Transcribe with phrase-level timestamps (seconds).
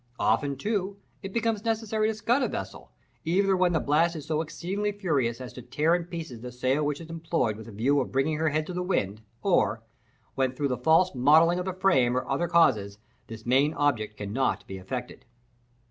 [0.17, 2.89] Often, too, it becomes necessary to scud a vessel,
[3.23, 6.83] either when the blast is so exceedingly furious as to tear in pieces the sail
[6.83, 9.83] which is employed with a view of bringing her head to the wind, or
[10.33, 14.65] when, through the false modelling of the frame or other causes, this main object cannot
[14.65, 15.23] be effected.